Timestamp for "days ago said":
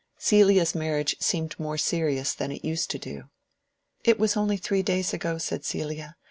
4.81-5.63